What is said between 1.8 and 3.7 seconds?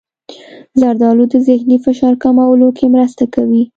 فشار کمولو کې مرسته کوي.